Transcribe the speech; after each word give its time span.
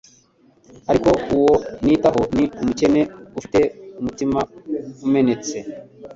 Ariko 0.89 1.09
uwo 1.35 1.53
nitaho 1.83 2.19
ni 2.35 2.45
umukene 2.61 3.01
ufite 3.39 3.59
umutima 3.99 4.39
umenetse, 5.05 5.57